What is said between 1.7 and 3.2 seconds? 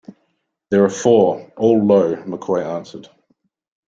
low, McCoy answered.